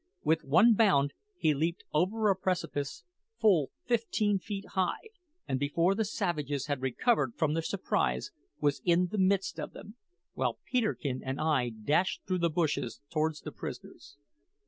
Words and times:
With 0.23 0.43
one 0.43 0.73
bound 0.73 1.13
he 1.37 1.53
leaped 1.53 1.83
over 1.93 2.27
a 2.31 2.35
precipice 2.35 3.03
full 3.39 3.69
fifteen 3.85 4.39
feet 4.39 4.69
high, 4.69 5.09
and 5.47 5.59
before 5.59 5.93
the 5.93 6.05
savages 6.05 6.65
had 6.65 6.81
recovered 6.81 7.35
from 7.35 7.53
their 7.53 7.61
surprise, 7.61 8.31
was 8.59 8.81
in 8.83 9.09
the 9.11 9.19
midst 9.19 9.59
of 9.59 9.73
them, 9.73 9.97
while 10.33 10.57
Peterkin 10.65 11.21
and 11.23 11.39
I 11.39 11.69
dashed 11.69 12.23
through 12.25 12.39
the 12.39 12.49
bushes 12.49 12.99
towards 13.11 13.41
the 13.41 13.51
prisoners. 13.51 14.17